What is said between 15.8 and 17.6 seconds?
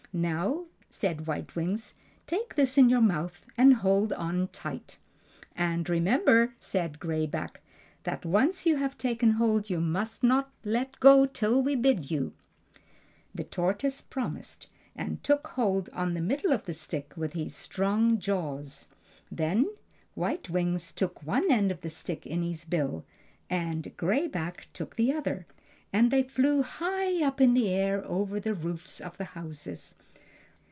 on the middle of the stick with his